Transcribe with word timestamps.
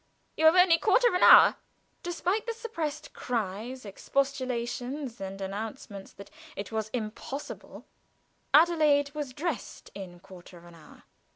"You 0.35 0.45
have 0.45 0.55
only 0.55 0.79
quarter 0.79 1.09
of 1.09 1.13
an 1.13 1.21
hour." 1.21 1.57
Despite 2.01 2.47
the 2.47 2.55
suppressed 2.55 3.13
cries, 3.13 3.85
expostulations, 3.85 5.21
and 5.21 5.39
announcements 5.39 6.11
that 6.13 6.31
it 6.55 6.71
was 6.71 6.89
impossible, 6.89 7.85
Adelaide 8.51 9.13
was 9.13 9.31
dressed 9.31 9.91
in 9.93 10.19
quarter 10.19 10.57
of 10.57 10.65
an 10.65 10.73
hour. 10.73 11.03